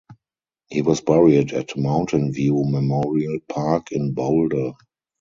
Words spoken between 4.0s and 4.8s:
Boulder.